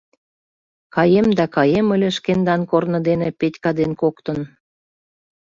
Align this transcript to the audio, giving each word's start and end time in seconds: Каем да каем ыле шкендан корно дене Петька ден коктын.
Каем 0.95 1.27
да 1.37 1.45
каем 1.55 1.87
ыле 1.95 2.09
шкендан 2.17 2.61
корно 2.71 2.99
дене 3.07 3.27
Петька 3.39 3.71
ден 3.79 3.91
коктын. 4.01 4.39